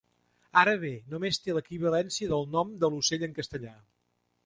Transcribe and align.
Ara 0.61 0.73
bé, 0.83 0.91
només 1.11 1.39
té 1.45 1.55
l'equivalència 1.59 2.33
del 2.35 2.51
nom 2.57 2.75
de 2.85 2.93
l'ocell 2.97 3.31
en 3.33 3.41
castellà. 3.41 3.79